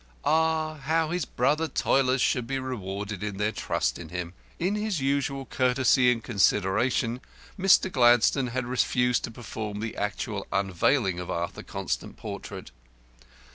[0.25, 4.33] Ah, how his brother toilers should be rewarded for their trust in him!
[4.57, 7.21] With his usual courtesy and consideration,
[7.59, 7.91] Mr.
[7.91, 12.71] Gladstone had refused to perform the actual unveiling of Arthur Constant's portrait.